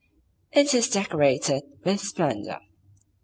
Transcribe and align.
It 0.51 0.73
is 0.73 0.89
decorated 0.89 1.61
with 1.85 1.99
splendour. 1.99 2.57